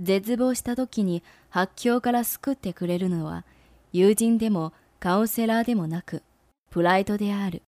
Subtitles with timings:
[0.00, 3.44] 絶望した時に発狂から救ってくれるのは
[3.92, 6.22] 友人でもカウンセラーでもなく
[6.70, 7.62] プライドである。